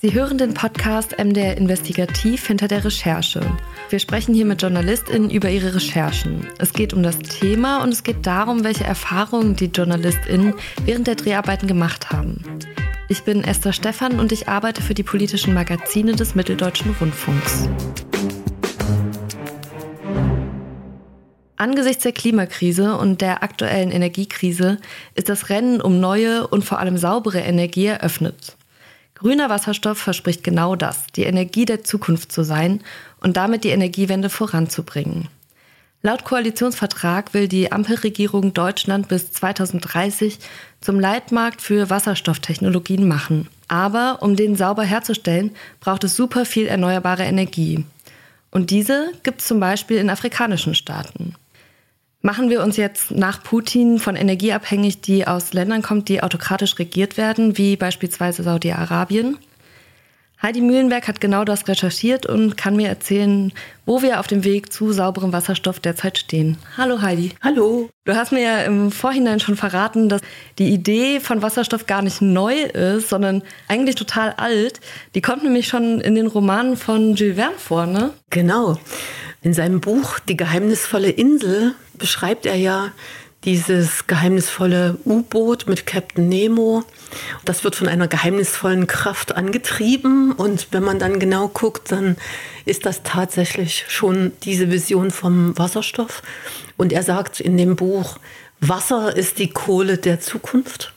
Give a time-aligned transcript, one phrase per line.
[0.00, 3.40] Sie hören den Podcast MDR Investigativ hinter der Recherche.
[3.88, 6.46] Wir sprechen hier mit JournalistInnen über ihre Recherchen.
[6.58, 10.52] Es geht um das Thema und es geht darum, welche Erfahrungen die JournalistInnen
[10.84, 12.42] während der Dreharbeiten gemacht haben.
[13.08, 17.66] Ich bin Esther Stephan und ich arbeite für die politischen Magazine des Mitteldeutschen Rundfunks.
[21.60, 24.78] Angesichts der Klimakrise und der aktuellen Energiekrise
[25.16, 28.56] ist das Rennen um neue und vor allem saubere Energie eröffnet.
[29.16, 32.80] Grüner Wasserstoff verspricht genau das, die Energie der Zukunft zu sein
[33.20, 35.26] und damit die Energiewende voranzubringen.
[36.00, 40.38] Laut Koalitionsvertrag will die Ampelregierung Deutschland bis 2030
[40.80, 43.48] zum Leitmarkt für Wasserstofftechnologien machen.
[43.66, 47.84] Aber um den sauber herzustellen, braucht es super viel erneuerbare Energie.
[48.52, 51.34] Und diese gibt es zum Beispiel in afrikanischen Staaten.
[52.20, 56.76] Machen wir uns jetzt nach Putin von Energie abhängig, die aus Ländern kommt, die autokratisch
[56.80, 59.38] regiert werden, wie beispielsweise Saudi-Arabien?
[60.42, 63.52] Heidi Mühlenberg hat genau das recherchiert und kann mir erzählen,
[63.86, 66.58] wo wir auf dem Weg zu sauberem Wasserstoff derzeit stehen.
[66.76, 67.32] Hallo Heidi.
[67.42, 67.88] Hallo.
[68.04, 70.20] Du hast mir ja im Vorhinein schon verraten, dass
[70.58, 74.80] die Idee von Wasserstoff gar nicht neu ist, sondern eigentlich total alt.
[75.14, 78.10] Die kommt nämlich schon in den Romanen von Jules Verne vor, ne?
[78.30, 78.78] Genau.
[79.42, 82.92] In seinem Buch Die geheimnisvolle Insel beschreibt er ja
[83.44, 86.84] dieses geheimnisvolle U-Boot mit Captain Nemo.
[87.44, 92.16] Das wird von einer geheimnisvollen Kraft angetrieben und wenn man dann genau guckt, dann
[92.64, 96.22] ist das tatsächlich schon diese Vision vom Wasserstoff.
[96.76, 98.18] Und er sagt in dem Buch,
[98.60, 100.92] Wasser ist die Kohle der Zukunft.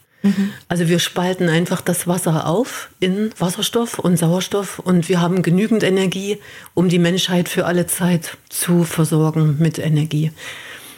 [0.67, 5.81] Also wir spalten einfach das Wasser auf in Wasserstoff und Sauerstoff und wir haben genügend
[5.81, 6.37] Energie,
[6.75, 10.31] um die Menschheit für alle Zeit zu versorgen mit Energie.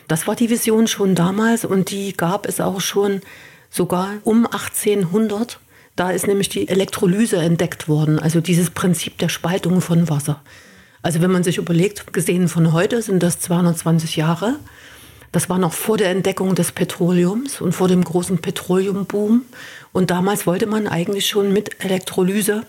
[0.08, 3.22] Das war die Vision schon damals und die gab es auch schon
[3.70, 5.60] sogar um 1800.
[5.96, 10.42] Da ist nämlich die Elektrolyse entdeckt worden, also dieses Prinzip der Spaltung von Wasser.
[11.04, 14.56] Also wenn man sich überlegt, gesehen von heute sind das 220 Jahre.
[15.32, 19.44] Das war noch vor der Entdeckung des Petroleums und vor dem großen Petroleumboom.
[19.92, 22.66] Und damals wollte man eigentlich schon mit Elektrolyse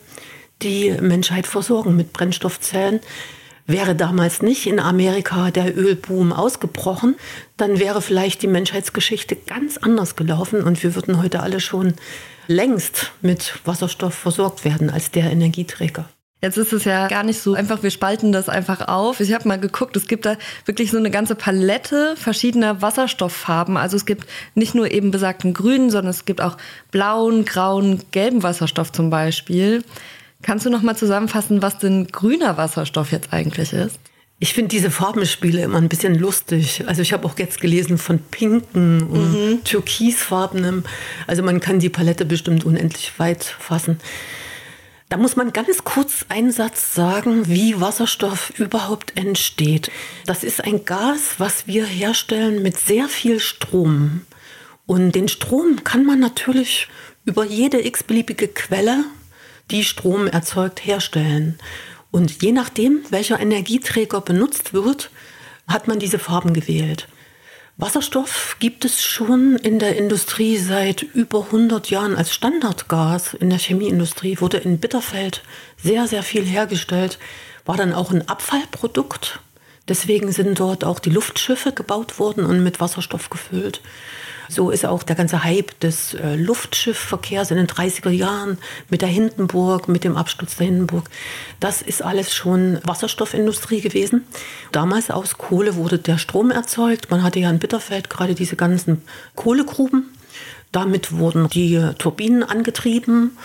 [0.63, 3.01] die Menschheit versorgen, mit Brennstoffzellen.
[3.67, 7.17] Wäre damals nicht in Amerika der Ölboom ausgebrochen,
[7.57, 11.95] dann wäre vielleicht die Menschheitsgeschichte ganz anders gelaufen und wir würden heute alle schon
[12.47, 16.07] längst mit Wasserstoff versorgt werden als der Energieträger.
[16.43, 19.21] Jetzt ist es ja gar nicht so einfach, wir spalten das einfach auf.
[19.21, 20.37] Ich habe mal geguckt, es gibt da
[20.67, 23.79] wirklich so eine ganze Palette verschiedener Wasserstofffarben.
[23.79, 26.59] Also es gibt nicht nur eben besagten grünen, sondern es gibt auch
[26.91, 29.83] blauen, grauen, gelben Wasserstoff zum Beispiel.
[30.45, 33.99] Kannst du noch mal zusammenfassen, was denn grüner Wasserstoff jetzt eigentlich ist?
[34.41, 36.85] Ich finde diese Farbenspiele immer ein bisschen lustig.
[36.87, 39.65] Also ich habe auch jetzt gelesen von pinken und mhm.
[39.65, 40.85] türkisfarbenem.
[41.27, 44.01] Also man kann die Palette bestimmt unendlich weit fassen.
[45.09, 49.91] Da muss man ganz kurz einen Satz sagen, wie Wasserstoff überhaupt entsteht.
[50.27, 54.23] Das ist ein Gas, was wir herstellen mit sehr viel Strom.
[54.85, 56.89] Und den Strom kann man natürlich
[57.25, 59.05] über jede x-beliebige Quelle,
[59.71, 61.59] die Strom erzeugt, herstellen.
[62.11, 65.11] Und je nachdem, welcher Energieträger benutzt wird,
[65.67, 67.09] hat man diese Farben gewählt.
[67.77, 73.35] Wasserstoff gibt es schon in der Industrie seit über 100 Jahren als Standardgas.
[73.35, 75.43] In der Chemieindustrie wurde in Bitterfeld
[75.77, 77.19] sehr, sehr viel hergestellt,
[77.65, 79.41] war dann auch ein Abfallprodukt.
[79.89, 83.81] Deswegen sind dort auch die Luftschiffe gebaut worden und mit Wasserstoff gefüllt.
[84.49, 88.59] So ist auch der ganze Hype des äh, Luftschiffverkehrs in den 30er Jahren
[88.91, 91.09] mit der Hindenburg, mit dem Absturz der Hindenburg.
[91.61, 94.27] Das ist alles schon Wasserstoffindustrie gewesen.
[94.73, 97.11] Damals aus Kohle wurde der Strom erzeugt.
[97.11, 99.03] Man hatte ja in Bitterfeld gerade diese ganzen
[99.35, 100.11] Kohlegruben.
[100.73, 103.37] Damit wurden die Turbinen angetrieben.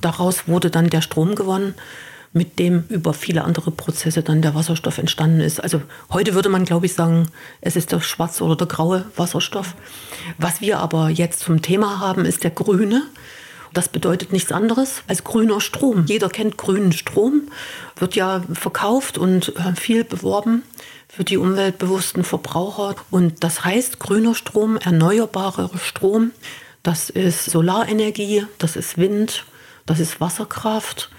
[0.00, 1.74] Daraus wurde dann der Strom gewonnen
[2.32, 5.60] mit dem über viele andere Prozesse dann der Wasserstoff entstanden ist.
[5.60, 7.28] Also heute würde man, glaube ich, sagen,
[7.60, 9.74] es ist der schwarze oder der graue Wasserstoff.
[10.36, 13.02] Was wir aber jetzt zum Thema haben, ist der grüne.
[13.72, 16.06] Das bedeutet nichts anderes als grüner Strom.
[16.06, 17.42] Jeder kennt grünen Strom,
[17.96, 20.62] wird ja verkauft und äh, viel beworben
[21.08, 22.96] für die umweltbewussten Verbraucher.
[23.10, 26.32] Und das heißt grüner Strom, erneuerbarer Strom.
[26.82, 29.44] Das ist Solarenergie, das ist Wind,
[29.84, 31.10] das ist Wasserkraft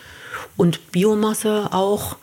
[0.60, 2.18] und Biomasse auch.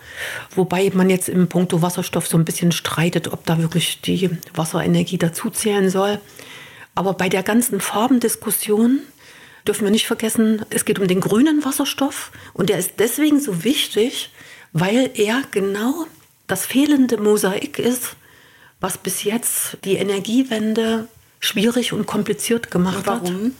[0.55, 5.17] Wobei man jetzt im Punkto Wasserstoff so ein bisschen streitet, ob da wirklich die Wasserenergie
[5.17, 6.21] dazuzählen soll.
[6.95, 9.01] Aber bei der ganzen Farbendiskussion
[9.67, 13.65] dürfen wir nicht vergessen, es geht um den grünen Wasserstoff und der ist deswegen so
[13.65, 14.31] wichtig,
[14.73, 16.07] weil er genau
[16.47, 18.17] das fehlende Mosaik ist,
[18.81, 21.09] was bis jetzt die Energiewende
[21.41, 23.21] schwierig und kompliziert gemacht Warum?
[23.21, 23.33] hat.
[23.33, 23.53] Warum?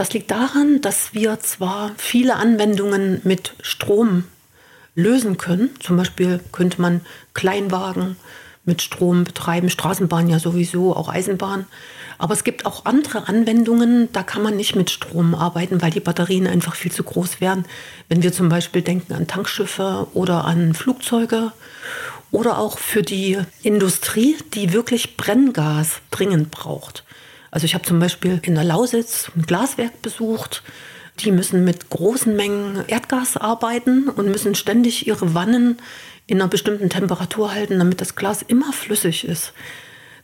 [0.00, 4.24] Das liegt daran, dass wir zwar viele Anwendungen mit Strom
[4.94, 5.68] lösen können.
[5.78, 7.02] Zum Beispiel könnte man
[7.34, 8.16] Kleinwagen
[8.64, 11.66] mit Strom betreiben, Straßenbahn ja sowieso, auch Eisenbahn.
[12.16, 16.00] Aber es gibt auch andere Anwendungen, da kann man nicht mit Strom arbeiten, weil die
[16.00, 17.66] Batterien einfach viel zu groß wären.
[18.08, 21.52] Wenn wir zum Beispiel denken an Tankschiffe oder an Flugzeuge
[22.30, 27.04] oder auch für die Industrie, die wirklich Brenngas dringend braucht.
[27.50, 30.62] Also ich habe zum Beispiel in der Lausitz ein Glaswerk besucht.
[31.18, 35.78] Die müssen mit großen Mengen Erdgas arbeiten und müssen ständig ihre Wannen
[36.26, 39.52] in einer bestimmten Temperatur halten, damit das Glas immer flüssig ist.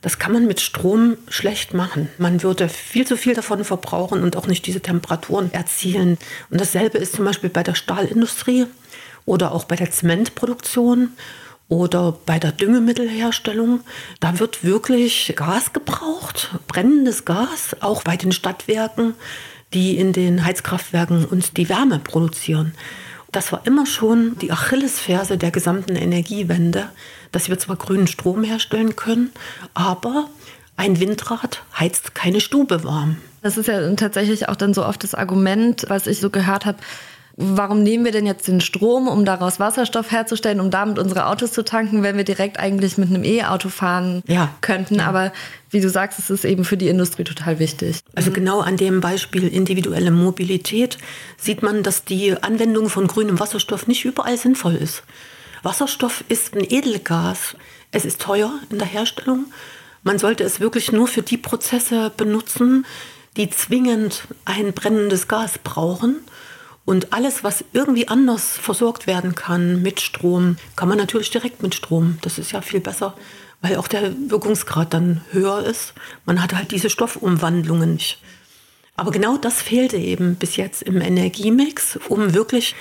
[0.01, 2.07] Das kann man mit Strom schlecht machen.
[2.17, 6.17] Man würde viel zu viel davon verbrauchen und auch nicht diese Temperaturen erzielen.
[6.49, 8.67] Und dasselbe ist zum Beispiel bei der Stahlindustrie
[9.25, 11.09] oder auch bei der Zementproduktion
[11.69, 13.81] oder bei der Düngemittelherstellung.
[14.19, 19.15] Da wird wirklich Gas gebraucht, brennendes Gas, auch bei den Stadtwerken,
[19.73, 22.73] die in den Heizkraftwerken uns die Wärme produzieren.
[23.31, 26.89] Das war immer schon die Achillesferse der gesamten Energiewende,
[27.31, 29.31] dass wir zwar grünen Strom herstellen können,
[29.73, 30.29] aber
[30.77, 33.17] ein Windrad heizt keine Stube warm.
[33.41, 36.77] Das ist ja tatsächlich auch dann so oft das Argument, was ich so gehört habe.
[37.39, 41.51] Warum nehmen wir denn jetzt den Strom, um daraus Wasserstoff herzustellen, um damit unsere Autos
[41.51, 44.55] zu tanken, wenn wir direkt eigentlich mit einem E-Auto fahren ja.
[44.61, 44.95] könnten?
[44.95, 45.05] Ja.
[45.05, 45.31] Aber
[45.69, 47.99] wie du sagst, es ist eben für die Industrie total wichtig.
[48.15, 50.97] Also genau an dem Beispiel individuelle Mobilität
[51.37, 55.03] sieht man, dass die Anwendung von grünem Wasserstoff nicht überall sinnvoll ist.
[55.61, 57.55] Wasserstoff ist ein Edelgas.
[57.91, 59.45] Es ist teuer in der Herstellung.
[60.01, 62.87] Man sollte es wirklich nur für die Prozesse benutzen,
[63.35, 66.21] die zwingend ein brennendes Gas brauchen.
[66.87, 71.75] Und alles, was irgendwie anders versorgt werden kann mit Strom, kann man natürlich direkt mit
[71.75, 72.17] Strom.
[72.21, 73.13] Das ist ja viel besser,
[73.61, 75.93] weil auch der Wirkungsgrad dann höher ist.
[76.25, 78.19] Man hat halt diese Stoffumwandlungen nicht.
[78.95, 82.73] Aber genau das fehlte eben bis jetzt im Energiemix, um wirklich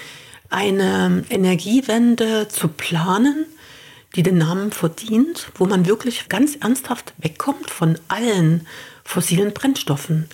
[0.51, 3.45] eine Energiewende zu planen,
[4.15, 8.69] die den Namen verdient, wo man wirklich ganz ernsthaft wegkommt von allen
[9.03, 10.29] fossilen Brennstoffen.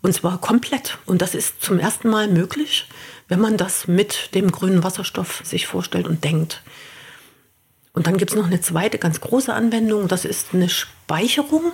[0.00, 0.96] Und zwar komplett.
[1.04, 2.86] Und das ist zum ersten Mal möglich,
[3.28, 6.62] wenn man das mit dem grünen Wasserstoff sich vorstellt und denkt.
[7.92, 11.72] Und dann gibt es noch eine zweite ganz große Anwendung, das ist eine Speicherung.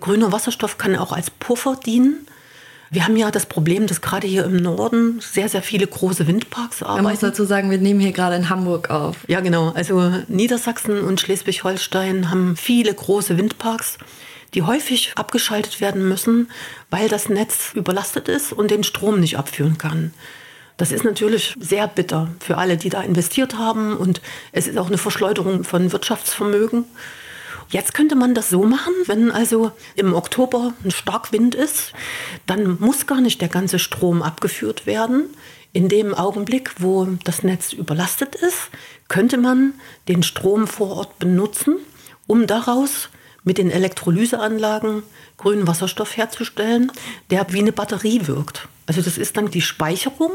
[0.00, 2.26] Grüner Wasserstoff kann auch als Puffer dienen.
[2.92, 6.82] Wir haben ja das Problem, dass gerade hier im Norden sehr, sehr viele große Windparks
[6.82, 7.04] arbeiten.
[7.04, 9.18] Man muss dazu sagen, wir nehmen hier gerade in Hamburg auf.
[9.28, 9.70] Ja, genau.
[9.70, 13.98] Also Niedersachsen und Schleswig-Holstein haben viele große Windparks,
[14.54, 16.50] die häufig abgeschaltet werden müssen,
[16.90, 20.12] weil das Netz überlastet ist und den Strom nicht abführen kann.
[20.80, 24.86] Das ist natürlich sehr bitter für alle, die da investiert haben und es ist auch
[24.86, 26.86] eine Verschleuderung von Wirtschaftsvermögen.
[27.68, 31.92] Jetzt könnte man das so machen, wenn also im Oktober ein Starkwind ist,
[32.46, 35.26] dann muss gar nicht der ganze Strom abgeführt werden.
[35.74, 38.70] In dem Augenblick, wo das Netz überlastet ist,
[39.08, 39.74] könnte man
[40.08, 41.76] den Strom vor Ort benutzen,
[42.26, 43.10] um daraus
[43.44, 45.02] mit den Elektrolyseanlagen
[45.36, 46.90] grünen Wasserstoff herzustellen,
[47.28, 48.66] der wie eine Batterie wirkt.
[48.86, 50.32] Also das ist dann die Speicherung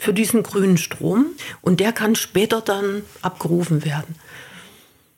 [0.00, 1.26] für diesen grünen Strom
[1.60, 4.16] und der kann später dann abgerufen werden.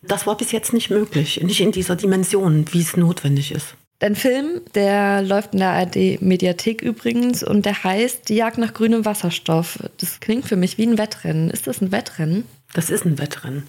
[0.02, 3.76] Das war bis jetzt nicht möglich, nicht in dieser Dimension, wie es notwendig ist.
[4.00, 9.04] Dein Film, der läuft in der ARD-Mediathek übrigens und der heißt Die Jagd nach grünem
[9.04, 9.78] Wasserstoff.
[9.98, 11.48] Das klingt für mich wie ein Wettrennen.
[11.50, 12.42] Ist das ein Wettrennen?
[12.72, 13.62] Das ist ein Wettrennen.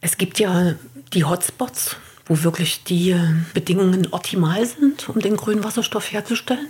[0.00, 0.76] Es gibt ja
[1.12, 3.14] die Hotspots, wo wirklich die
[3.52, 6.68] Bedingungen optimal sind, um den grünen Wasserstoff herzustellen.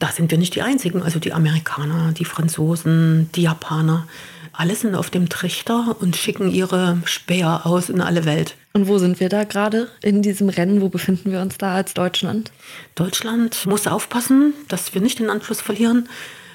[0.00, 1.02] Da sind wir nicht die Einzigen.
[1.02, 4.08] Also die Amerikaner, die Franzosen, die Japaner
[4.52, 8.56] alle sind auf dem Trichter und schicken ihre Späher aus in alle Welt.
[8.72, 10.80] Und wo sind wir da gerade in diesem Rennen?
[10.80, 12.50] Wo befinden wir uns da als Deutschland?
[12.94, 16.08] Deutschland muss aufpassen, dass wir nicht den Anschluss verlieren.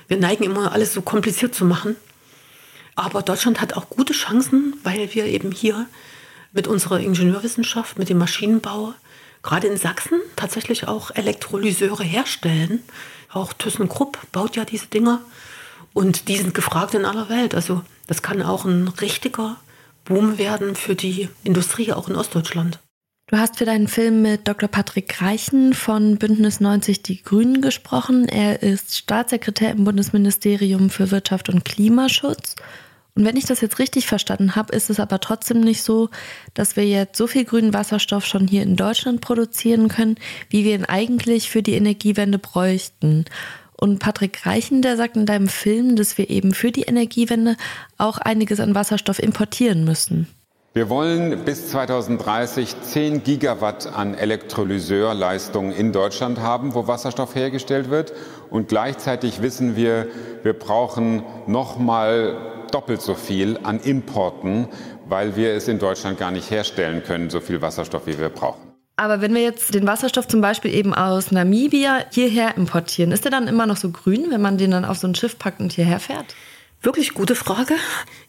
[0.07, 1.95] Wir neigen immer, alles so kompliziert zu machen.
[2.95, 5.87] Aber Deutschland hat auch gute Chancen, weil wir eben hier
[6.53, 8.93] mit unserer Ingenieurwissenschaft, mit dem Maschinenbau,
[9.41, 12.83] gerade in Sachsen tatsächlich auch Elektrolyseure herstellen.
[13.35, 15.19] Auch ThyssenKrupp baut ja diese Dinger.
[15.93, 17.53] Und die sind gefragt in aller Welt.
[17.53, 19.57] Also das kann auch ein richtiger
[20.05, 22.79] Boom werden für die Industrie, auch in Ostdeutschland.
[23.27, 24.69] Du hast für deinen Film mit Dr.
[24.69, 28.29] Patrick Reichen von Bündnis 90 Die Grünen gesprochen.
[28.29, 32.55] Er ist Staatssekretär im Bundesministerium für Wirtschaft und Klimaschutz.
[33.17, 36.09] Und wenn ich das jetzt richtig verstanden habe, ist es aber trotzdem nicht so,
[36.53, 40.17] dass wir jetzt so viel grünen Wasserstoff schon hier in Deutschland produzieren können,
[40.49, 43.23] wie wir ihn eigentlich für die Energiewende bräuchten.
[43.77, 47.55] Und Patrick Reichen, der sagt in deinem Film, dass wir eben für die Energiewende
[47.97, 50.27] auch einiges an Wasserstoff importieren müssen.
[50.73, 58.11] Wir wollen bis 2030 10 Gigawatt an Elektrolyseurleistung in Deutschland haben, wo Wasserstoff hergestellt wird.
[58.49, 60.07] Und gleichzeitig wissen wir,
[60.43, 64.67] wir brauchen noch mal doppelt so viel an Importen,
[65.07, 68.73] weil wir es in Deutschland gar nicht herstellen können, so viel Wasserstoff, wie wir brauchen.
[68.97, 73.31] Aber wenn wir jetzt den Wasserstoff zum Beispiel eben aus Namibia hierher importieren, ist der
[73.31, 75.71] dann immer noch so grün, wenn man den dann auf so ein Schiff packt und
[75.71, 76.35] hierher fährt?
[76.81, 77.75] Wirklich gute Frage.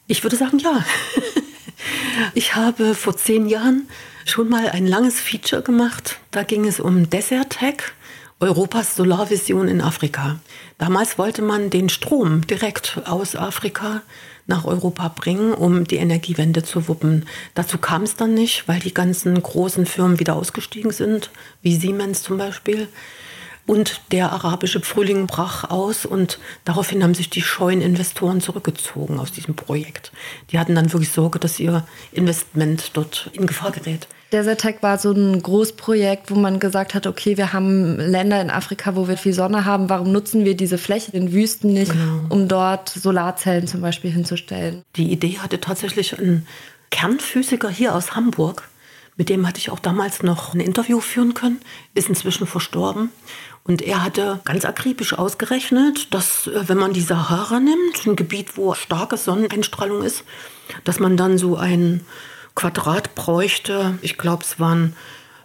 [0.07, 0.85] Ich würde sagen, ja.
[2.35, 3.88] Ich habe vor zehn Jahren
[4.25, 6.19] schon mal ein langes Feature gemacht.
[6.31, 7.95] Da ging es um Desertec,
[8.38, 10.38] Europas Solarvision in Afrika.
[10.79, 14.03] Damals wollte man den Strom direkt aus Afrika
[14.47, 17.26] nach Europa bringen, um die Energiewende zu wuppen.
[17.55, 21.31] Dazu kam es dann nicht, weil die ganzen großen Firmen wieder ausgestiegen sind,
[21.62, 22.88] wie Siemens zum Beispiel.
[23.67, 29.33] Und der arabische Frühling brach aus und daraufhin haben sich die scheuen Investoren zurückgezogen aus
[29.33, 30.12] diesem Projekt.
[30.50, 34.07] Die hatten dann wirklich Sorge, dass ihr Investment dort in Gefahr gerät.
[34.33, 38.50] Desert Tech war so ein Großprojekt, wo man gesagt hat, okay, wir haben Länder in
[38.50, 39.88] Afrika, wo wir viel Sonne haben.
[39.88, 42.23] Warum nutzen wir diese Fläche in Wüsten nicht, genau.
[42.28, 44.83] um dort Solarzellen zum Beispiel hinzustellen?
[44.97, 46.47] Die Idee hatte tatsächlich ein
[46.90, 48.68] Kernphysiker hier aus Hamburg.
[49.16, 51.61] Mit dem hatte ich auch damals noch ein Interview führen können,
[51.95, 53.11] ist inzwischen verstorben.
[53.64, 58.56] Und er hatte ganz akribisch ausgerechnet, dass äh, wenn man die Sahara nimmt, ein Gebiet,
[58.56, 60.25] wo starke Sonneneinstrahlung ist,
[60.85, 62.02] dass man dann so ein
[62.56, 63.96] Quadrat bräuchte.
[64.02, 64.96] Ich glaube, es waren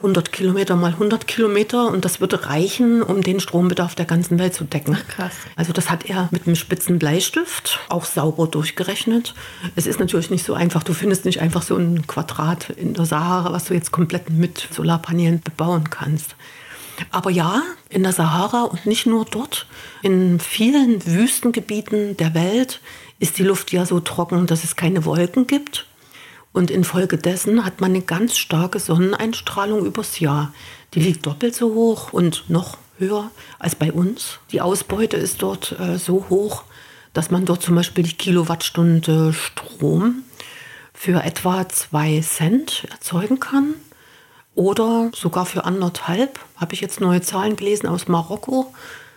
[0.01, 4.55] 100 Kilometer mal 100 Kilometer und das würde reichen, um den Strombedarf der ganzen Welt
[4.55, 4.97] zu decken.
[5.07, 5.33] Krass.
[5.55, 9.35] Also das hat er mit einem spitzen Bleistift auch sauber durchgerechnet.
[9.75, 10.81] Es ist natürlich nicht so einfach.
[10.83, 14.67] Du findest nicht einfach so ein Quadrat in der Sahara, was du jetzt komplett mit
[14.71, 16.35] Solarpanelen bebauen kannst.
[17.11, 19.67] Aber ja, in der Sahara und nicht nur dort,
[20.01, 22.79] in vielen Wüstengebieten der Welt
[23.19, 25.85] ist die Luft ja so trocken, dass es keine Wolken gibt.
[26.53, 30.53] Und infolgedessen hat man eine ganz starke Sonneneinstrahlung übers Jahr.
[30.93, 34.39] Die liegt doppelt so hoch und noch höher als bei uns.
[34.51, 36.63] Die Ausbeute ist dort äh, so hoch,
[37.13, 40.23] dass man dort zum Beispiel die Kilowattstunde Strom
[40.93, 43.73] für etwa zwei Cent erzeugen kann
[44.53, 46.39] oder sogar für anderthalb.
[46.57, 48.73] Habe ich jetzt neue Zahlen gelesen aus Marokko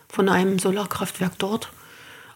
[0.08, 1.70] von einem Solarkraftwerk dort.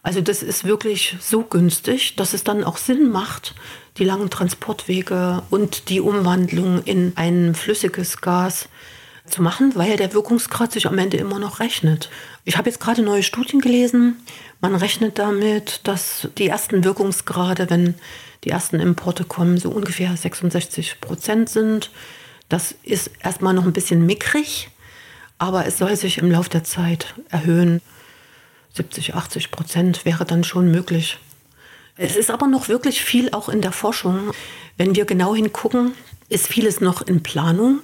[0.01, 3.53] Also das ist wirklich so günstig, dass es dann auch Sinn macht,
[3.97, 8.69] die langen Transportwege und die Umwandlung in ein flüssiges Gas
[9.25, 12.09] zu machen, weil der Wirkungsgrad sich am Ende immer noch rechnet.
[12.45, 14.15] Ich habe jetzt gerade neue Studien gelesen.
[14.61, 17.95] Man rechnet damit, dass die ersten Wirkungsgrade, wenn
[18.43, 21.91] die ersten Importe kommen, so ungefähr 66 Prozent sind.
[22.47, 24.69] Das ist erstmal noch ein bisschen mickrig,
[25.37, 27.81] aber es soll sich im Laufe der Zeit erhöhen.
[28.73, 31.17] 70, 80 Prozent wäre dann schon möglich.
[31.95, 34.31] Es ist aber noch wirklich viel auch in der Forschung.
[34.77, 35.93] Wenn wir genau hingucken,
[36.29, 37.79] ist vieles noch in Planung.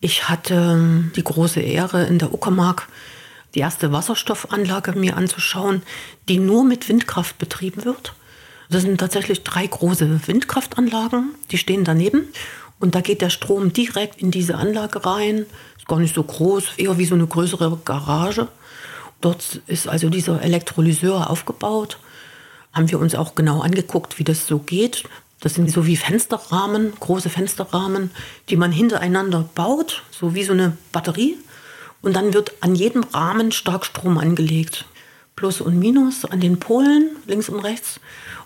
[0.00, 2.88] Ich hatte ähm, die große Ehre, in der Uckermark
[3.54, 5.82] die erste Wasserstoffanlage mir anzuschauen,
[6.28, 8.14] die nur mit Windkraft betrieben wird.
[8.70, 12.28] Das sind tatsächlich drei große Windkraftanlagen, die stehen daneben.
[12.80, 15.46] Und da geht der Strom direkt in diese Anlage rein.
[15.76, 18.48] Ist gar nicht so groß, eher wie so eine größere Garage.
[19.20, 21.98] Dort ist also dieser Elektrolyseur aufgebaut.
[22.72, 25.04] Haben wir uns auch genau angeguckt, wie das so geht.
[25.40, 28.10] Das sind so wie Fensterrahmen, große Fensterrahmen,
[28.48, 31.36] die man hintereinander baut, so wie so eine Batterie.
[32.02, 34.84] Und dann wird an jedem Rahmen Starkstrom angelegt.
[35.38, 38.00] Plus und Minus an den Polen, links und rechts.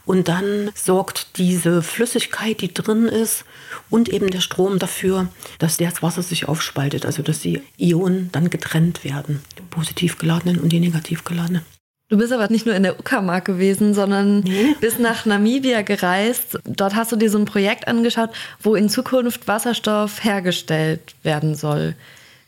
[0.04, 3.46] Und dann sorgt diese Flüssigkeit, die drin ist,
[3.88, 8.50] und eben der Strom dafür, dass das Wasser sich aufspaltet, also dass die Ionen dann
[8.50, 11.62] getrennt werden, die positiv geladenen und die negativ geladenen.
[12.10, 14.76] Du bist aber nicht nur in der Uckermark gewesen, sondern nee.
[14.82, 16.58] bis nach Namibia gereist.
[16.64, 18.28] Dort hast du dir so ein Projekt angeschaut,
[18.60, 21.94] wo in Zukunft Wasserstoff hergestellt werden soll.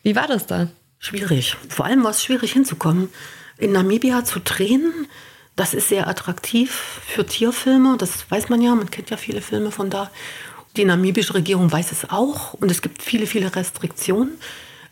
[0.03, 0.67] Wie war das da?
[0.99, 1.57] Schwierig.
[1.67, 3.09] Vor allem war es schwierig hinzukommen.
[3.57, 5.07] In Namibia zu drehen,
[5.55, 6.71] das ist sehr attraktiv
[7.07, 10.11] für Tierfilme, das weiß man ja, man kennt ja viele Filme von da.
[10.75, 14.31] Die namibische Regierung weiß es auch und es gibt viele, viele Restriktionen,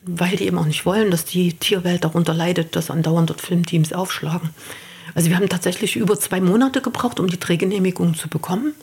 [0.01, 3.91] weil die eben auch nicht wollen, dass die Tierwelt darunter leidet, dass andauernd dort Filmteams
[3.91, 4.51] aufschlagen.
[5.13, 8.73] Also wir haben tatsächlich über zwei Monate gebraucht, um die Drehgenehmigung zu bekommen.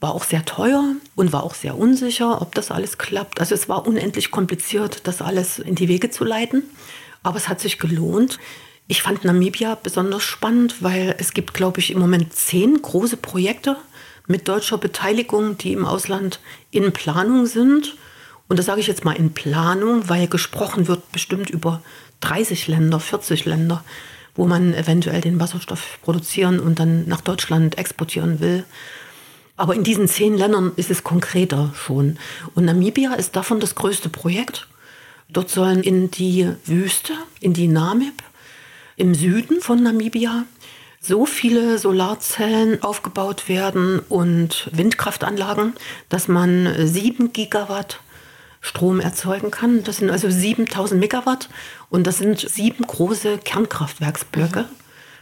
[0.00, 0.84] War auch sehr teuer
[1.16, 3.40] und war auch sehr unsicher, ob das alles klappt.
[3.40, 6.62] Also es war unendlich kompliziert, das alles in die Wege zu leiten.
[7.24, 8.38] Aber es hat sich gelohnt.
[8.90, 13.76] Ich fand Namibia besonders spannend, weil es gibt, glaube ich, im Moment zehn große Projekte
[14.26, 16.40] mit deutscher Beteiligung, die im Ausland
[16.70, 17.96] in Planung sind.
[18.48, 21.82] Und das sage ich jetzt mal in Planung, weil gesprochen wird bestimmt über
[22.20, 23.84] 30 Länder, 40 Länder,
[24.34, 28.64] wo man eventuell den Wasserstoff produzieren und dann nach Deutschland exportieren will.
[29.58, 32.16] Aber in diesen zehn Ländern ist es konkreter schon.
[32.54, 34.66] Und Namibia ist davon das größte Projekt.
[35.28, 38.22] Dort sollen in die Wüste, in die Namib,
[38.98, 40.44] im Süden von Namibia,
[41.00, 45.74] so viele Solarzellen aufgebaut werden und Windkraftanlagen,
[46.08, 48.00] dass man sieben Gigawatt
[48.60, 49.84] Strom erzeugen kann.
[49.84, 51.48] Das sind also 7000 Megawatt
[51.90, 54.62] und das sind sieben große Kernkraftwerksblöcke.
[54.62, 54.76] Mhm.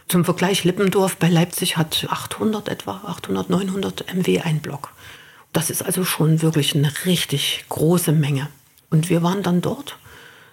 [0.07, 4.93] Zum Vergleich, Lippendorf bei Leipzig hat 800 etwa, 800, 900 MW ein Block.
[5.53, 8.47] Das ist also schon wirklich eine richtig große Menge.
[8.89, 9.97] Und wir waren dann dort,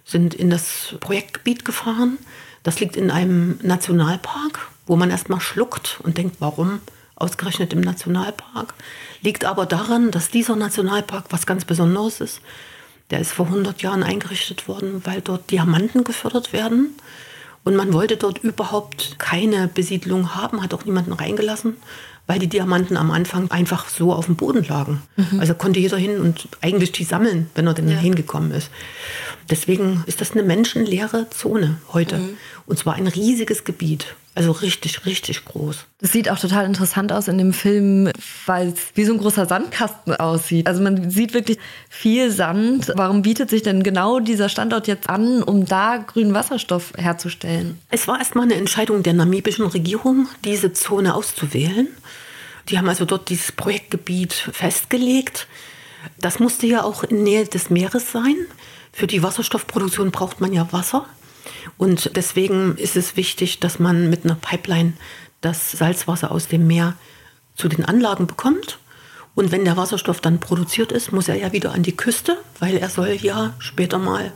[0.05, 2.19] sind in das Projektgebiet gefahren.
[2.65, 6.81] Das liegt in einem Nationalpark, wo man erstmal schluckt und denkt, warum
[7.15, 8.75] ausgerechnet im Nationalpark.
[9.21, 12.41] Liegt aber daran, dass dieser Nationalpark was ganz Besonderes ist.
[13.11, 16.95] Der ist vor 100 Jahren eingerichtet worden, weil dort Diamanten gefördert werden.
[17.65, 21.77] Und man wollte dort überhaupt keine Besiedlung haben, hat auch niemanden reingelassen,
[22.27, 25.03] weil die Diamanten am Anfang einfach so auf dem Boden lagen.
[25.17, 25.41] Mhm.
[25.41, 27.97] Also konnte jeder hin und eigentlich die sammeln, wenn er denn ja.
[27.97, 28.71] hingekommen ist.
[29.51, 32.17] Deswegen ist das eine menschenleere Zone heute.
[32.17, 32.37] Mhm.
[32.67, 34.15] Und zwar ein riesiges Gebiet.
[34.37, 35.85] Also richtig, richtig groß.
[36.01, 38.11] Das sieht auch total interessant aus in dem Film,
[38.47, 40.67] weil es wie so ein großer Sandkasten aussieht.
[40.67, 42.93] Also man sieht wirklich viel Sand.
[42.97, 47.79] Warum bietet sich denn genau dieser Standort jetzt an, um da grünen Wasserstoff herzustellen?
[47.91, 51.87] Es war erstmal eine Entscheidung der namibischen Regierung, diese Zone auszuwählen.
[52.69, 55.47] Die haben also dort dieses Projektgebiet festgelegt.
[56.19, 58.37] Das musste ja auch in Nähe des Meeres sein.
[58.93, 61.07] Für die Wasserstoffproduktion braucht man ja Wasser.
[61.77, 64.95] Und deswegen ist es wichtig, dass man mit einer Pipeline
[65.41, 66.95] das Salzwasser aus dem Meer
[67.57, 68.79] zu den Anlagen bekommt.
[69.35, 72.77] Und wenn der Wasserstoff dann produziert ist, muss er ja wieder an die Küste, weil
[72.77, 74.33] er soll ja später mal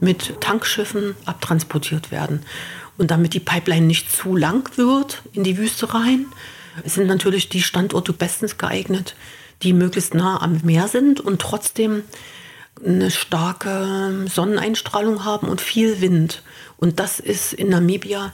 [0.00, 2.42] mit Tankschiffen abtransportiert werden.
[2.98, 6.26] Und damit die Pipeline nicht zu lang wird in die Wüste rein,
[6.84, 9.14] sind natürlich die Standorte bestens geeignet,
[9.62, 12.02] die möglichst nah am Meer sind und trotzdem
[12.84, 16.42] eine starke Sonneneinstrahlung haben und viel Wind.
[16.76, 18.32] Und das ist in Namibia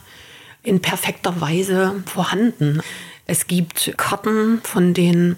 [0.63, 2.81] in perfekter Weise vorhanden.
[3.27, 5.37] Es gibt Karten von den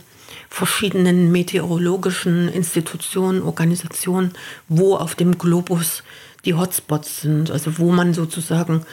[0.49, 4.33] verschiedenen meteorologischen Institutionen, Organisationen,
[4.67, 6.03] wo auf dem Globus
[6.45, 8.85] die Hotspots sind, also wo man sozusagen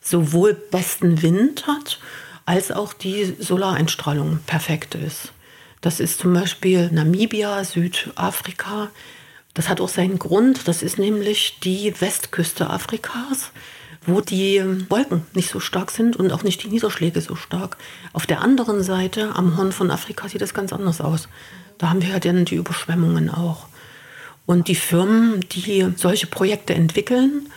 [0.00, 1.98] sowohl besten Wind hat,
[2.46, 5.32] als auch die Solareinstrahlung perfekt ist.
[5.82, 8.88] Das ist zum Beispiel Namibia, Südafrika,
[9.56, 10.68] das hat auch seinen Grund.
[10.68, 13.52] Das ist nämlich die Westküste Afrikas,
[14.06, 17.78] wo die Wolken nicht so stark sind und auch nicht die Niederschläge so stark.
[18.12, 21.28] Auf der anderen Seite, am Horn von Afrika, sieht es ganz anders aus.
[21.78, 23.66] Da haben wir ja dann die Überschwemmungen auch.
[24.44, 27.48] Und die Firmen, die solche Projekte entwickeln,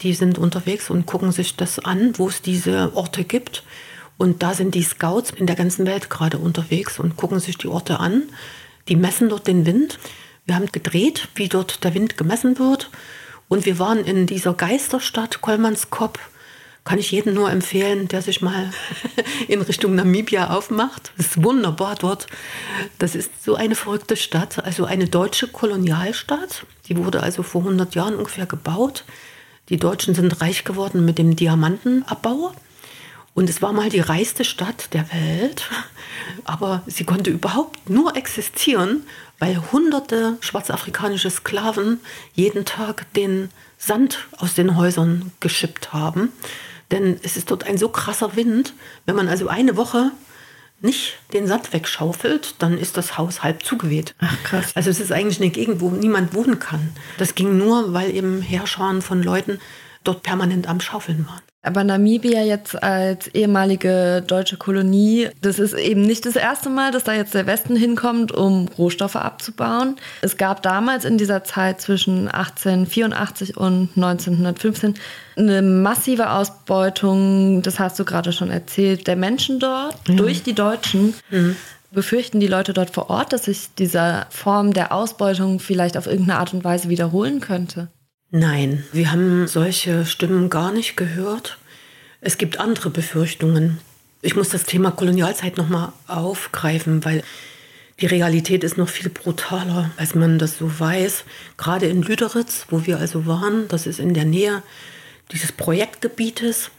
[0.00, 3.62] die sind unterwegs und gucken sich das an, wo es diese Orte gibt.
[4.16, 7.68] Und da sind die Scouts in der ganzen Welt gerade unterwegs und gucken sich die
[7.68, 8.24] Orte an.
[8.88, 9.98] Die messen dort den Wind.
[10.46, 12.90] Wir haben gedreht, wie dort der Wind gemessen wird.
[13.48, 16.18] Und wir waren in dieser Geisterstadt Kolmanskop.
[16.84, 18.70] Kann ich jedem nur empfehlen, der sich mal
[19.48, 21.12] in Richtung Namibia aufmacht.
[21.16, 22.26] Das ist wunderbar dort.
[22.98, 26.66] Das ist so eine verrückte Stadt, also eine deutsche Kolonialstadt.
[26.88, 29.04] Die wurde also vor 100 Jahren ungefähr gebaut.
[29.70, 32.52] Die Deutschen sind reich geworden mit dem Diamantenabbau.
[33.34, 35.68] Und es war mal die reichste Stadt der Welt,
[36.44, 39.04] aber sie konnte überhaupt nur existieren,
[39.40, 42.00] weil hunderte schwarzafrikanische Sklaven
[42.34, 46.32] jeden Tag den Sand aus den Häusern geschippt haben.
[46.92, 48.72] Denn es ist dort ein so krasser Wind,
[49.04, 50.12] wenn man also eine Woche
[50.80, 54.14] nicht den Sand wegschaufelt, dann ist das Haus halb zugeweht.
[54.20, 54.72] Ach krass.
[54.74, 56.94] Also es ist eigentlich eine Gegend, wo niemand wohnen kann.
[57.18, 59.60] Das ging nur, weil eben Herrscher von Leuten
[60.04, 61.42] dort permanent am Schaufeln waren.
[61.64, 67.04] Aber Namibia jetzt als ehemalige deutsche Kolonie, das ist eben nicht das erste Mal, dass
[67.04, 69.96] da jetzt der Westen hinkommt, um Rohstoffe abzubauen.
[70.20, 74.94] Es gab damals in dieser Zeit zwischen 1884 und 1915
[75.36, 80.18] eine massive Ausbeutung, das hast du gerade schon erzählt, der Menschen dort mhm.
[80.18, 81.14] durch die Deutschen.
[81.30, 81.56] Mhm.
[81.90, 86.40] Befürchten die Leute dort vor Ort, dass sich diese Form der Ausbeutung vielleicht auf irgendeine
[86.40, 87.88] Art und Weise wiederholen könnte?
[88.36, 91.56] Nein, wir haben solche Stimmen gar nicht gehört.
[92.20, 93.78] Es gibt andere Befürchtungen.
[94.22, 97.22] Ich muss das Thema Kolonialzeit nochmal aufgreifen, weil
[98.00, 101.22] die Realität ist noch viel brutaler, als man das so weiß.
[101.56, 104.64] Gerade in Lüderitz, wo wir also waren, das ist in der Nähe
[105.30, 106.72] dieses Projektgebietes.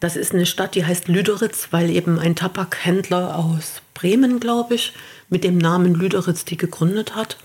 [0.00, 4.94] Das ist eine Stadt, die heißt Lüderitz, weil eben ein Tabakhändler aus Bremen, glaube ich,
[5.28, 7.36] mit dem Namen Lüderitz die gegründet hat.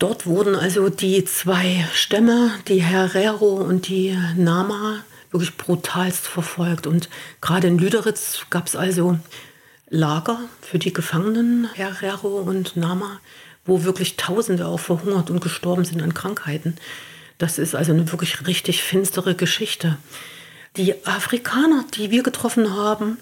[0.00, 6.86] Dort wurden also die zwei Stämme, die Herero und die Nama, wirklich brutalst verfolgt.
[6.86, 7.10] Und
[7.42, 9.18] gerade in Lüderitz gab es also
[9.90, 13.20] Lager für die Gefangenen, Herero und Nama,
[13.66, 16.76] wo wirklich Tausende auch verhungert und gestorben sind an Krankheiten.
[17.36, 19.98] Das ist also eine wirklich richtig finstere Geschichte.
[20.78, 23.18] Die Afrikaner, die wir getroffen haben,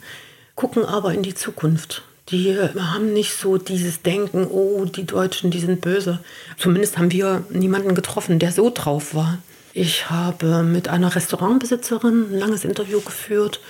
[0.55, 2.03] gucken aber in die Zukunft.
[2.31, 6.19] Die haben nicht so dieses Denken, oh, die Deutschen, die sind böse.
[6.59, 9.39] Zumindest haben wir niemanden getroffen, der so drauf war.
[9.73, 13.61] Ich habe mit einer Restaurantbesitzerin ein langes Interview geführt.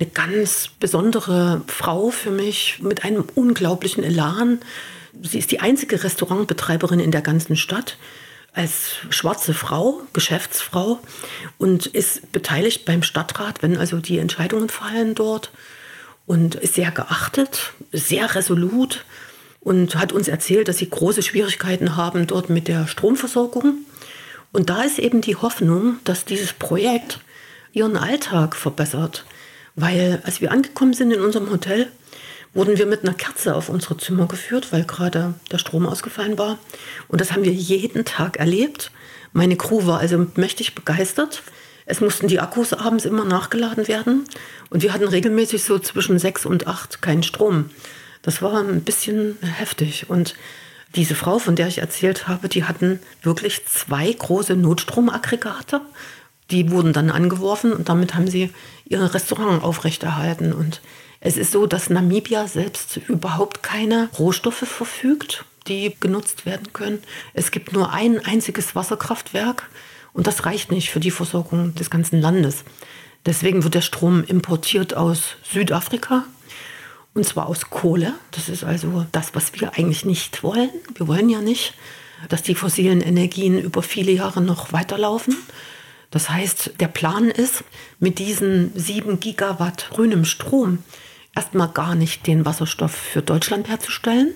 [0.00, 4.58] Eine ganz besondere Frau für mich mit einem unglaublichen Elan.
[5.22, 7.96] Sie ist die einzige Restaurantbetreiberin in der ganzen Stadt
[8.52, 11.00] als schwarze Frau, Geschäftsfrau
[11.58, 15.50] und ist beteiligt beim Stadtrat, wenn also die Entscheidungen fallen dort
[16.26, 19.04] und ist sehr geachtet, sehr resolut
[19.60, 23.78] und hat uns erzählt, dass sie große Schwierigkeiten haben dort mit der Stromversorgung.
[24.52, 27.20] Und da ist eben die Hoffnung, dass dieses Projekt
[27.72, 29.24] ihren Alltag verbessert.
[29.74, 31.90] Weil als wir angekommen sind in unserem Hotel,
[32.52, 36.58] wurden wir mit einer Kerze auf unsere Zimmer geführt, weil gerade der Strom ausgefallen war.
[37.08, 38.92] Und das haben wir jeden Tag erlebt.
[39.32, 41.42] Meine Crew war also mächtig begeistert.
[41.86, 44.24] Es mussten die Akkus abends immer nachgeladen werden.
[44.70, 47.70] Und wir hatten regelmäßig so zwischen sechs und acht keinen Strom.
[48.22, 50.08] Das war ein bisschen heftig.
[50.08, 50.34] Und
[50.94, 55.80] diese Frau, von der ich erzählt habe, die hatten wirklich zwei große Notstromaggregate.
[56.50, 58.50] Die wurden dann angeworfen und damit haben sie
[58.86, 60.52] ihr Restaurant aufrechterhalten.
[60.52, 60.80] Und
[61.20, 67.02] es ist so, dass Namibia selbst überhaupt keine Rohstoffe verfügt, die genutzt werden können.
[67.32, 69.68] Es gibt nur ein einziges Wasserkraftwerk
[70.14, 72.64] und das reicht nicht für die Versorgung des ganzen Landes.
[73.26, 76.24] Deswegen wird der Strom importiert aus Südafrika
[77.14, 78.14] und zwar aus Kohle.
[78.30, 80.70] Das ist also das, was wir eigentlich nicht wollen.
[80.94, 81.74] Wir wollen ja nicht,
[82.28, 85.36] dass die fossilen Energien über viele Jahre noch weiterlaufen.
[86.10, 87.64] Das heißt, der Plan ist,
[87.98, 90.78] mit diesen sieben Gigawatt grünem Strom
[91.34, 94.32] erstmal gar nicht den Wasserstoff für Deutschland herzustellen,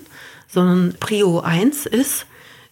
[0.47, 2.25] sondern Prio 1 ist,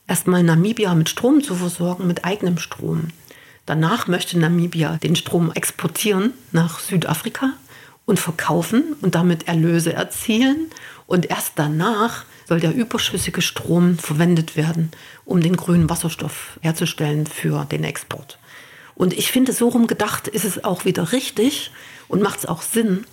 [0.07, 3.09] erstmal Namibia mit Strom zu versorgen, mit eigenem Strom.
[3.65, 7.53] Danach möchte Namibia den Strom exportieren nach Südafrika
[8.05, 10.71] und verkaufen und damit Erlöse erzielen.
[11.05, 14.91] Und erst danach soll der überschüssige Strom verwendet werden,
[15.25, 18.39] um den grünen Wasserstoff herzustellen für den Export.
[18.95, 21.71] Und ich finde, so rum gedacht ist es auch wieder richtig
[22.07, 23.05] und macht es auch Sinn.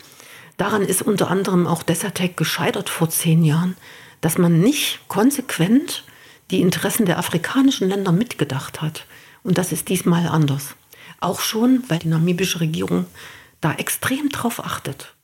[0.57, 3.77] Daran ist unter anderem auch Desertec gescheitert vor zehn Jahren,
[4.21, 6.05] dass man nicht konsequent
[6.51, 9.07] die Interessen der afrikanischen Länder mitgedacht hat.
[9.43, 10.75] Und das ist diesmal anders.
[11.21, 13.07] Auch schon, weil die namibische Regierung
[13.61, 15.15] da extrem drauf achtet.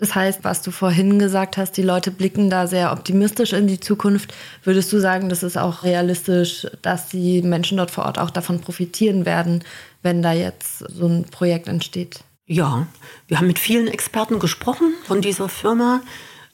[0.00, 3.78] Das heißt, was du vorhin gesagt hast, die Leute blicken da sehr optimistisch in die
[3.78, 4.32] Zukunft.
[4.64, 8.60] Würdest du sagen, das ist auch realistisch, dass die Menschen dort vor Ort auch davon
[8.60, 9.62] profitieren werden,
[10.02, 12.20] wenn da jetzt so ein Projekt entsteht?
[12.46, 12.86] Ja,
[13.28, 16.00] wir haben mit vielen Experten gesprochen von dieser Firma.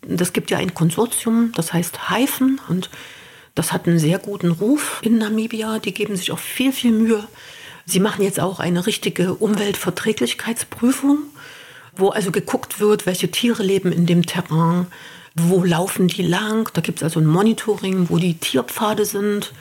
[0.03, 2.91] Das gibt ja ein Konsortium, das heißt Haifen und
[3.57, 5.81] das hat einen sehr guten Ruf in Namibia.
[5.81, 7.27] Die geben sich auch viel, viel Mühe.
[7.85, 11.19] Sie machen jetzt auch eine richtige Umweltverträglichkeitsprüfung
[11.97, 14.87] wo also geguckt wird, welche Tiere leben in dem Terrain,
[15.35, 16.71] wo laufen die lang.
[16.75, 19.53] Da gibt es also ein Monitoring, wo die Tierpfade sind,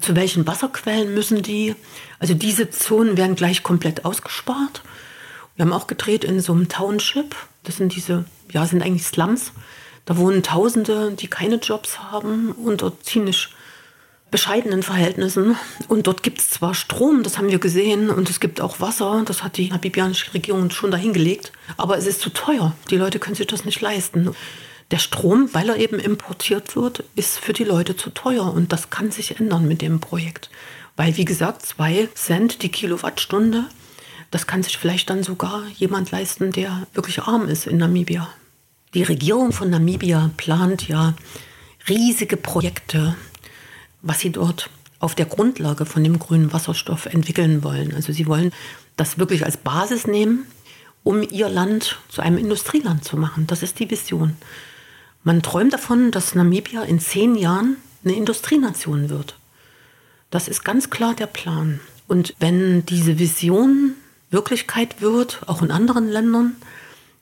[0.00, 1.74] zu welchen Wasserquellen müssen die.
[2.18, 4.82] Also diese Zonen werden gleich komplett ausgespart.
[5.56, 7.36] Wir haben auch gedreht in so einem Township.
[7.62, 9.52] Das sind diese, ja, sind eigentlich Slums.
[10.04, 13.48] Da wohnen Tausende, die keine Jobs haben dort ziemlich
[14.30, 15.56] bescheidenen Verhältnissen.
[15.86, 19.22] Und dort gibt es zwar Strom, das haben wir gesehen, und es gibt auch Wasser,
[19.24, 22.74] das hat die namibianische Regierung schon dahingelegt, aber es ist zu teuer.
[22.90, 24.34] Die Leute können sich das nicht leisten.
[24.90, 28.90] Der Strom, weil er eben importiert wird, ist für die Leute zu teuer und das
[28.90, 30.50] kann sich ändern mit dem Projekt.
[30.96, 33.66] Weil, wie gesagt, zwei Cent die Kilowattstunde,
[34.32, 38.28] das kann sich vielleicht dann sogar jemand leisten, der wirklich arm ist in Namibia.
[38.94, 41.14] Die Regierung von Namibia plant ja
[41.88, 43.16] riesige Projekte
[44.04, 47.94] was sie dort auf der Grundlage von dem grünen Wasserstoff entwickeln wollen.
[47.94, 48.52] Also sie wollen
[48.96, 50.46] das wirklich als Basis nehmen,
[51.02, 53.46] um ihr Land zu einem Industrieland zu machen.
[53.46, 54.36] Das ist die Vision.
[55.24, 59.36] Man träumt davon, dass Namibia in zehn Jahren eine Industrienation wird.
[60.30, 61.80] Das ist ganz klar der Plan.
[62.06, 63.94] Und wenn diese Vision
[64.30, 66.56] Wirklichkeit wird, auch in anderen Ländern,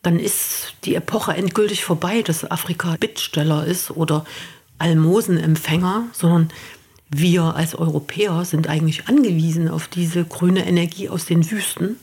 [0.02, 4.24] dann ist die Epoche endgültig vorbei, dass Afrika Bittsteller ist oder
[4.78, 6.50] Almosenempfänger, sondern
[7.08, 11.96] wir als Europäer sind eigentlich angewiesen auf diese grüne Energie aus den Wüsten.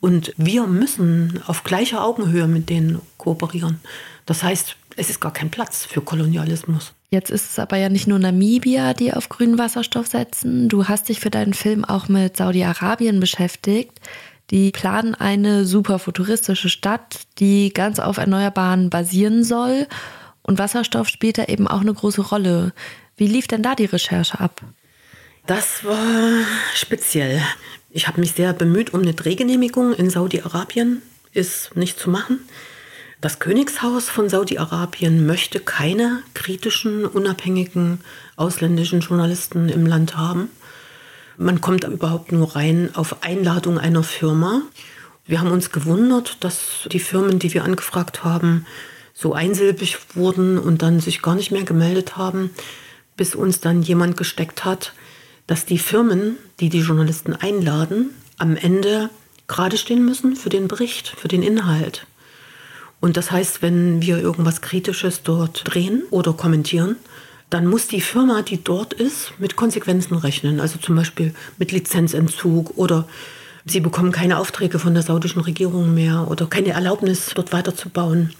[0.00, 3.80] Und wir müssen auf gleicher Augenhöhe mit denen kooperieren.
[4.26, 6.92] Das heißt, es ist gar kein Platz für Kolonialismus.
[7.10, 10.68] Jetzt ist es aber ja nicht nur Namibia, die auf grünen Wasserstoff setzen.
[10.68, 13.98] Du hast dich für deinen Film auch mit Saudi-Arabien beschäftigt.
[14.50, 19.86] Die planen eine super futuristische Stadt, die ganz auf Erneuerbaren basieren soll.
[20.42, 22.72] Und Wasserstoff spielt da eben auch eine große Rolle.
[23.16, 24.60] Wie lief denn da die Recherche ab?
[25.46, 27.40] Das war speziell.
[27.90, 31.02] Ich habe mich sehr bemüht um eine Drehgenehmigung in Saudi-Arabien.
[31.32, 32.40] Ist nicht zu machen.
[33.20, 38.00] Das Königshaus von Saudi-Arabien möchte keine kritischen, unabhängigen
[38.36, 40.50] ausländischen Journalisten im Land haben.
[41.36, 44.62] Man kommt überhaupt nur rein auf Einladung einer Firma.
[45.26, 48.66] Wir haben uns gewundert, dass die Firmen, die wir angefragt haben,
[49.14, 52.50] so einsilbig wurden und dann sich gar nicht mehr gemeldet haben,
[53.16, 54.92] bis uns dann jemand gesteckt hat,
[55.46, 59.10] dass die Firmen, die die Journalisten einladen, am Ende
[59.46, 62.06] gerade stehen müssen für den Bericht, für den Inhalt.
[63.00, 66.96] Und das heißt, wenn wir irgendwas Kritisches dort drehen oder kommentieren,
[67.54, 70.58] dann muss die Firma, die dort ist, mit Konsequenzen rechnen.
[70.58, 73.06] Also zum Beispiel mit Lizenzentzug oder
[73.64, 78.32] sie bekommen keine Aufträge von der saudischen Regierung mehr oder keine Erlaubnis, dort weiterzubauen.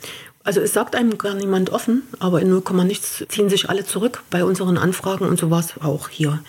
[0.42, 4.24] Also es sagt einem gar niemand offen, aber in 0, nichts ziehen sich alle zurück
[4.31, 6.40] bei unseren Anfragen und so war es auch hier.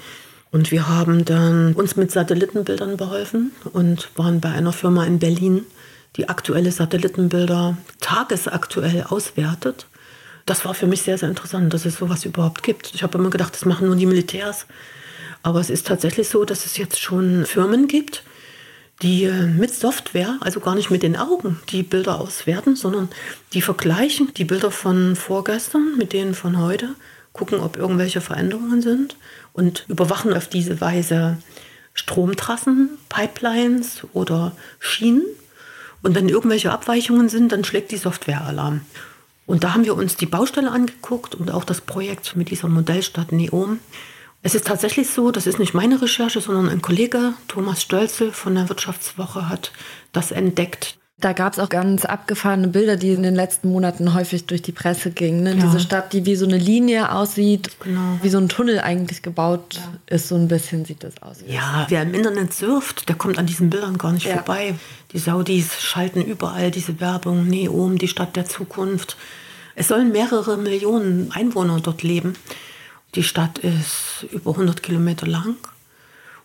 [0.52, 5.68] Und wir haben dann uns mit Satellitenbildern beholfen und waren bei einer Firma in Berlin,
[6.16, 9.86] die aktuelle Satellitenbilder tagesaktuell auswertet.
[10.46, 12.94] Das war für mich sehr, sehr interessant, dass es sowas überhaupt gibt.
[12.94, 14.68] Ich habe immer gedacht, das machen nur die Militärs.
[15.42, 18.24] Aber es ist tatsächlich so, dass es jetzt schon Firmen gibt,
[19.02, 23.10] die äh, mit Software, also gar nicht mit den Augen, die Bilder auswerten, sondern
[23.54, 26.96] die vergleichen die Bilder von vorgestern mit denen von heute,
[27.34, 29.18] gucken, ob irgendwelche Veränderungen sind
[29.54, 31.38] und überwachen auf diese Weise
[31.94, 35.26] Stromtrassen, Pipelines oder Schienen
[36.02, 38.82] und wenn irgendwelche Abweichungen sind, dann schlägt die Software Alarm.
[39.46, 43.32] Und da haben wir uns die Baustelle angeguckt und auch das Projekt mit dieser Modellstadt
[43.32, 43.80] Neom.
[44.42, 48.56] Es ist tatsächlich so, das ist nicht meine Recherche, sondern ein Kollege, Thomas Stölzel von
[48.56, 49.72] der Wirtschaftswoche, hat
[50.12, 50.98] das entdeckt.
[51.18, 54.74] Da gab es auch ganz abgefahrene Bilder, die in den letzten Monaten häufig durch die
[54.74, 55.44] Presse gingen.
[55.44, 55.56] Ne?
[55.56, 55.66] Ja.
[55.66, 58.20] Diese Stadt, die wie so eine Linie aussieht, genau.
[58.22, 59.94] wie so ein Tunnel eigentlich gebaut ja.
[60.14, 61.38] ist, so ein bisschen sieht das aus.
[61.48, 64.34] Ja, wer im Internet surft, der kommt an diesen Bildern gar nicht ja.
[64.34, 64.76] vorbei.
[65.14, 69.16] Die Saudis schalten überall diese Werbung, Neom, die Stadt der Zukunft.
[69.76, 72.34] Es sollen mehrere Millionen Einwohner dort leben.
[73.16, 75.56] Die Stadt ist über 100 Kilometer lang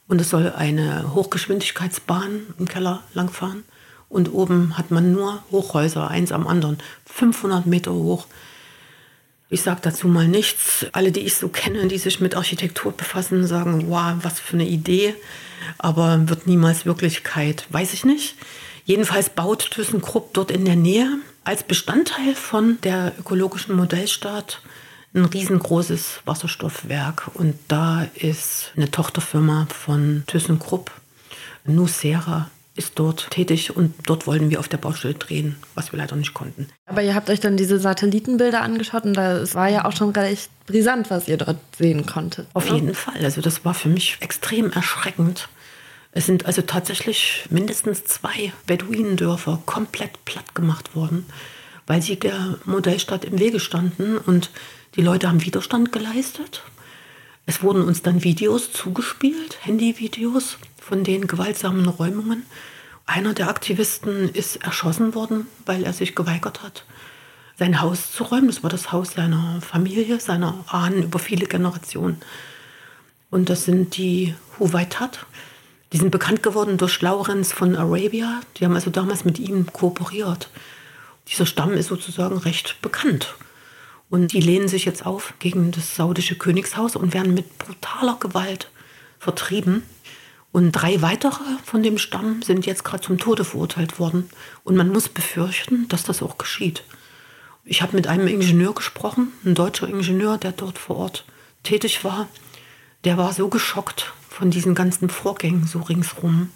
[0.06, 3.64] und es soll eine Hochgeschwindigkeitsbahn im Keller langfahren
[4.10, 8.26] und oben hat man nur Hochhäuser, eins am anderen, 500 Meter hoch.
[9.48, 10.86] Ich sage dazu mal nichts.
[10.92, 14.68] Alle, die ich so kenne, die sich mit Architektur befassen, sagen, wow, was für eine
[14.68, 15.14] Idee,
[15.78, 18.34] aber wird niemals Wirklichkeit, weiß ich nicht.
[18.84, 24.60] Jedenfalls baut ThyssenKrupp dort in der Nähe als Bestandteil von der ökologischen Modellstadt
[25.14, 30.90] ein riesengroßes Wasserstoffwerk und da ist eine Tochterfirma von ThyssenKrupp,
[31.64, 36.16] Nucera, ist dort tätig und dort wollten wir auf der Baustelle drehen, was wir leider
[36.16, 36.68] nicht konnten.
[36.86, 40.50] Aber ihr habt euch dann diese Satellitenbilder angeschaut und das war ja auch schon recht
[40.66, 42.46] brisant, was ihr dort sehen konntet.
[42.54, 42.76] Auf oder?
[42.76, 43.22] jeden Fall.
[43.24, 45.48] Also das war für mich extrem erschreckend.
[46.12, 51.26] Es sind also tatsächlich mindestens zwei Beduinendörfer komplett platt gemacht worden,
[51.86, 54.50] weil sie der Modellstadt im Wege standen und
[54.96, 56.62] die Leute haben Widerstand geleistet.
[57.46, 62.44] Es wurden uns dann Videos zugespielt, Handyvideos von den gewaltsamen Räumungen.
[63.06, 66.84] Einer der Aktivisten ist erschossen worden, weil er sich geweigert hat,
[67.58, 68.46] sein Haus zu räumen.
[68.48, 72.20] Das war das Haus seiner Familie, seiner Ahnen über viele Generationen.
[73.30, 75.26] Und das sind die Huwaitat.
[75.92, 78.40] Die sind bekannt geworden durch Laurenz von Arabia.
[78.56, 80.48] Die haben also damals mit ihm kooperiert.
[81.28, 83.34] Dieser Stamm ist sozusagen recht bekannt.
[84.08, 88.68] Und die lehnen sich jetzt auf gegen das saudische Königshaus und werden mit brutaler Gewalt
[89.18, 89.84] vertrieben.
[90.52, 94.28] Und drei weitere von dem Stamm sind jetzt gerade zum Tode verurteilt worden.
[94.64, 96.82] Und man muss befürchten, dass das auch geschieht.
[97.64, 101.24] Ich habe mit einem Ingenieur gesprochen, ein deutscher Ingenieur, der dort vor Ort
[101.62, 102.28] tätig war.
[103.04, 106.50] Der war so geschockt von diesen ganzen Vorgängen so ringsrum,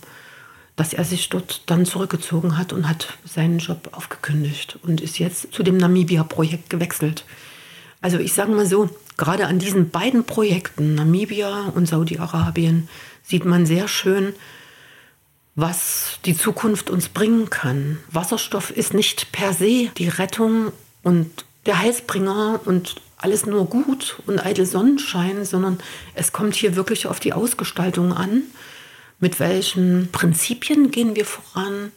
[0.77, 5.53] dass er sich dort dann zurückgezogen hat und hat seinen Job aufgekündigt und ist jetzt
[5.53, 7.25] zu dem Namibia-Projekt gewechselt.
[8.01, 12.89] Also ich sage mal so, gerade an diesen beiden Projekten, Namibia und Saudi-Arabien,
[13.25, 14.35] sieht man sehr schön,
[15.57, 17.99] was die Zukunft uns bringen kann.
[18.11, 24.45] Wasserstoff ist nicht per se die Rettung und der Heilsbringer und alles nur gut und
[24.45, 25.79] eitel Sonnenschein, sondern
[26.15, 28.43] es kommt hier wirklich auf die Ausgestaltung an.
[29.19, 31.93] Mit welchen Prinzipien gehen wir voran?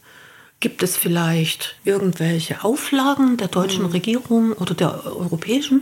[0.60, 3.92] Gibt es vielleicht irgendwelche Auflagen der deutschen mhm.
[3.92, 5.82] Regierung oder der europäischen?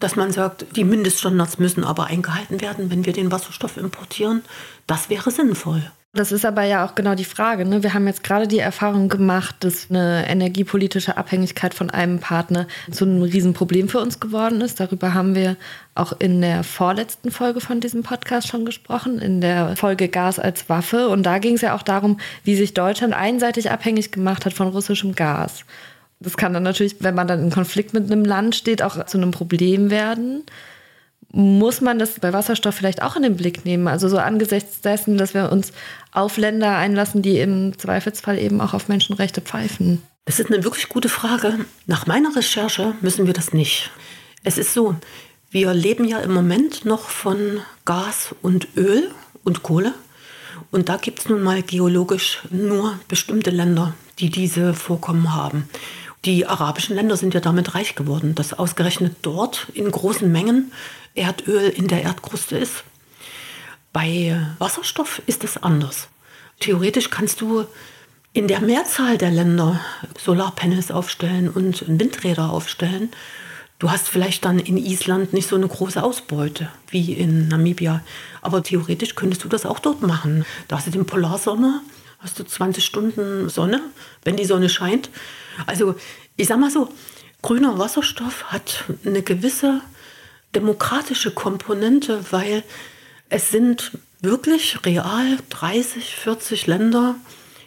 [0.00, 4.42] Dass man sagt, die Mindeststandards müssen aber eingehalten werden, wenn wir den Wasserstoff importieren.
[4.86, 5.90] Das wäre sinnvoll.
[6.12, 7.64] Das ist aber ja auch genau die Frage.
[7.64, 7.84] Ne?
[7.84, 13.04] Wir haben jetzt gerade die Erfahrung gemacht, dass eine energiepolitische Abhängigkeit von einem Partner zu
[13.04, 14.80] einem Riesenproblem für uns geworden ist.
[14.80, 15.56] Darüber haben wir
[15.94, 20.68] auch in der vorletzten Folge von diesem Podcast schon gesprochen, in der Folge Gas als
[20.68, 21.08] Waffe.
[21.10, 24.66] Und da ging es ja auch darum, wie sich Deutschland einseitig abhängig gemacht hat von
[24.66, 25.64] russischem Gas.
[26.20, 29.18] Das kann dann natürlich, wenn man dann in Konflikt mit einem Land steht, auch zu
[29.18, 30.44] einem Problem werden
[31.32, 33.88] muss man das bei Wasserstoff vielleicht auch in den Blick nehmen?
[33.88, 35.72] Also so angesichts dessen, dass wir uns
[36.12, 40.02] auf Länder einlassen, die im Zweifelsfall eben auch auf Menschenrechte pfeifen?
[40.24, 41.64] Das ist eine wirklich gute Frage.
[41.86, 43.90] Nach meiner Recherche müssen wir das nicht.
[44.42, 44.96] Es ist so,
[45.50, 49.10] wir leben ja im Moment noch von Gas und Öl
[49.44, 49.94] und Kohle.
[50.72, 55.68] Und da gibt es nun mal geologisch nur bestimmte Länder, die diese Vorkommen haben.
[56.24, 60.72] Die arabischen Länder sind ja damit reich geworden, dass ausgerechnet dort in großen Mengen
[61.14, 62.84] Erdöl in der Erdkruste ist.
[63.92, 66.08] Bei Wasserstoff ist es anders.
[66.60, 67.64] Theoretisch kannst du
[68.32, 69.80] in der Mehrzahl der Länder
[70.18, 73.10] Solarpanels aufstellen und Windräder aufstellen.
[73.78, 78.02] Du hast vielleicht dann in Island nicht so eine große Ausbeute wie in Namibia.
[78.42, 80.44] Aber theoretisch könntest du das auch dort machen.
[80.68, 81.80] Da hast du den Polarsonne,
[82.20, 83.80] hast du 20 Stunden Sonne,
[84.24, 85.10] wenn die Sonne scheint.
[85.66, 85.94] Also
[86.36, 86.88] ich sag mal so,
[87.42, 89.80] grüner Wasserstoff hat eine gewisse
[90.54, 92.62] demokratische Komponente, weil
[93.28, 97.16] es sind wirklich real 30, 40 Länder,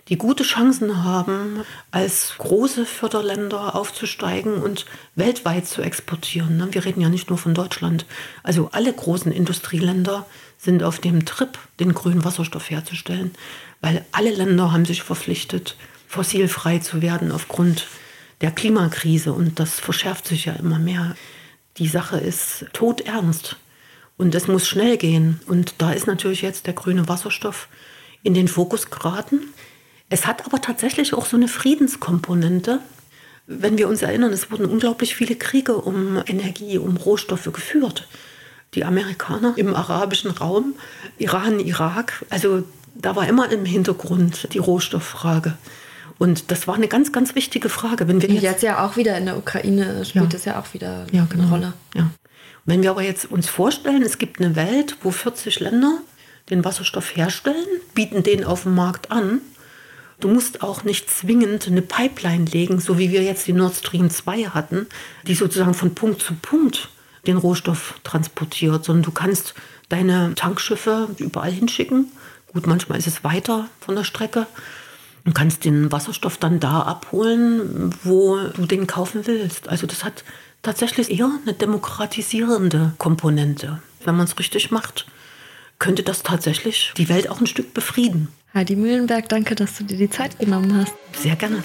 [0.10, 4.86] die gute Chancen haben, als große Förderländer aufzusteigen und
[5.16, 6.58] weltweit zu exportieren.
[6.58, 6.68] Ne?
[6.72, 8.06] Wir reden ja nicht nur von Deutschland.
[8.44, 10.26] Also alle großen Industrieländer
[10.58, 13.32] sind auf dem Trip, den grünen Wasserstoff herzustellen,
[13.84, 15.76] weil alle Länder haben sich verpflichtet,
[16.08, 17.88] fossilfrei zu werden aufgrund
[18.40, 21.18] der Klimakrise und das verschärft sich ja immer mehr.
[21.78, 23.58] Die Sache ist todernst
[24.16, 25.42] und es muss schnell gehen.
[25.48, 27.68] Und da ist natürlich jetzt der grüne Wasserstoff
[28.24, 29.42] in den Fokus geraten.
[30.10, 32.80] Es hat aber tatsächlich auch so eine Friedenskomponente.
[33.48, 38.08] Wenn wir uns erinnern, es wurden unglaublich viele Kriege um Energie, um Rohstoffe geführt.
[38.76, 40.76] Die Amerikaner im arabischen Raum,
[41.18, 42.64] Iran, Irak, also
[42.96, 45.58] da war immer im Hintergrund die Rohstofffrage.
[46.20, 48.08] Und das war eine ganz, ganz wichtige Frage.
[48.08, 50.30] Wenn wir jetzt, jetzt ja auch wieder in der Ukraine spielt ja.
[50.30, 51.44] das ja auch wieder ja, genau.
[51.44, 51.74] eine Rolle.
[51.96, 52.10] Ja.
[52.66, 56.00] Wenn wir aber jetzt uns vorstellen, es gibt eine Welt, wo 40 Länder
[56.50, 59.42] den Wasserstoff herstellen, bieten den auf dem Markt an.
[60.20, 64.10] Du musst auch nicht zwingend eine Pipeline legen, so wie wir jetzt die Nord Stream
[64.10, 64.88] 2 hatten,
[65.28, 66.90] die sozusagen von Punkt zu Punkt
[67.28, 69.54] den Rohstoff transportiert, sondern du kannst
[69.90, 72.12] deine Tankschiffe überall hinschicken.
[72.54, 74.46] Gut, manchmal ist es weiter von der Strecke.
[75.26, 79.70] Du kannst den Wasserstoff dann da abholen, wo du den kaufen willst.
[79.70, 80.24] Also das hat
[80.62, 83.82] tatsächlich eher eine demokratisierende Komponente.
[84.04, 85.06] Wenn man es richtig macht,
[85.80, 88.28] könnte das tatsächlich die Welt auch ein Stück befrieden.
[88.54, 90.94] Heidi Mühlenberg, danke, dass du dir die Zeit genommen hast.
[91.20, 91.64] Sehr gerne.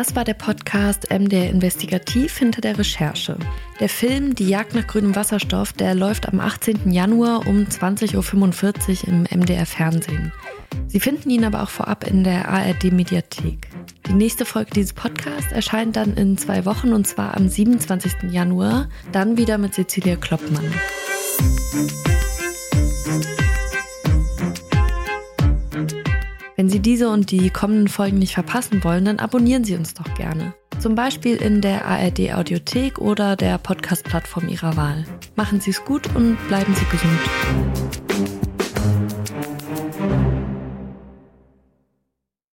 [0.00, 3.36] Das war der Podcast MDR Investigativ hinter der Recherche.
[3.80, 6.90] Der Film Die Jagd nach grünem Wasserstoff, der läuft am 18.
[6.90, 10.32] Januar um 20.45 Uhr im MDR Fernsehen.
[10.86, 13.68] Sie finden ihn aber auch vorab in der ARD Mediathek.
[14.08, 18.30] Die nächste Folge dieses Podcasts erscheint dann in zwei Wochen und zwar am 27.
[18.30, 20.72] Januar, dann wieder mit Cecilia Kloppmann.
[26.60, 30.12] Wenn Sie diese und die kommenden Folgen nicht verpassen wollen, dann abonnieren Sie uns doch
[30.12, 30.52] gerne.
[30.78, 35.06] Zum Beispiel in der ARD Audiothek oder der Podcast-Plattform Ihrer Wahl.
[35.36, 38.49] Machen Sie es gut und bleiben Sie gesund.